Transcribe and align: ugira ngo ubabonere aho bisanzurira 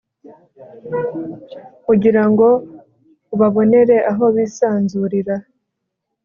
ugira 1.93 2.23
ngo 2.29 2.47
ubabonere 3.33 3.97
aho 4.11 4.25
bisanzurira 4.35 5.35